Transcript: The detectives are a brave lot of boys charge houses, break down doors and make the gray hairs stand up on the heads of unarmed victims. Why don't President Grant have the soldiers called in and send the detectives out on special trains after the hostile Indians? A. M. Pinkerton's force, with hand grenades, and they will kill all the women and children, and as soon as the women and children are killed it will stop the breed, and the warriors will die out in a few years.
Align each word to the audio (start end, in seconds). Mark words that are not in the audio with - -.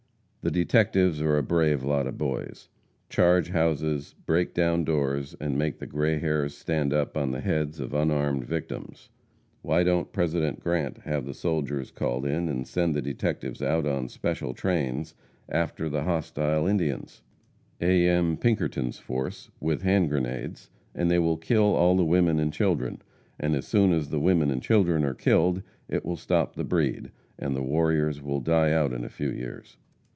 The 0.43 0.49
detectives 0.49 1.21
are 1.21 1.37
a 1.37 1.43
brave 1.43 1.83
lot 1.83 2.07
of 2.07 2.17
boys 2.17 2.67
charge 3.09 3.49
houses, 3.49 4.15
break 4.25 4.55
down 4.55 4.83
doors 4.83 5.35
and 5.39 5.55
make 5.55 5.77
the 5.77 5.85
gray 5.85 6.17
hairs 6.17 6.57
stand 6.57 6.91
up 6.91 7.15
on 7.15 7.29
the 7.29 7.41
heads 7.41 7.79
of 7.79 7.93
unarmed 7.93 8.43
victims. 8.45 9.09
Why 9.61 9.83
don't 9.83 10.11
President 10.11 10.59
Grant 10.59 10.97
have 11.03 11.25
the 11.27 11.35
soldiers 11.35 11.91
called 11.91 12.25
in 12.25 12.49
and 12.49 12.67
send 12.67 12.95
the 12.95 13.03
detectives 13.03 13.61
out 13.61 13.85
on 13.85 14.09
special 14.09 14.55
trains 14.55 15.13
after 15.47 15.87
the 15.89 16.05
hostile 16.05 16.65
Indians? 16.65 17.21
A. 17.79 18.07
M. 18.07 18.35
Pinkerton's 18.35 18.97
force, 18.97 19.51
with 19.59 19.83
hand 19.83 20.09
grenades, 20.09 20.71
and 20.95 21.11
they 21.11 21.19
will 21.19 21.37
kill 21.37 21.75
all 21.75 21.95
the 21.95 22.03
women 22.03 22.39
and 22.39 22.51
children, 22.51 23.03
and 23.39 23.55
as 23.55 23.67
soon 23.67 23.93
as 23.93 24.09
the 24.09 24.19
women 24.19 24.49
and 24.49 24.63
children 24.63 25.05
are 25.05 25.13
killed 25.13 25.61
it 25.87 26.03
will 26.03 26.17
stop 26.17 26.55
the 26.55 26.63
breed, 26.63 27.11
and 27.37 27.55
the 27.55 27.61
warriors 27.61 28.23
will 28.23 28.39
die 28.39 28.71
out 28.71 28.91
in 28.91 29.05
a 29.05 29.07
few 29.07 29.29
years. 29.29 29.77